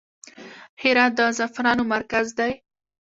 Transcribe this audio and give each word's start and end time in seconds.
هرات 0.81 1.11
د 1.17 1.19
زعفرانو 1.37 1.83
مرکز 1.93 2.27
دی 2.37 2.51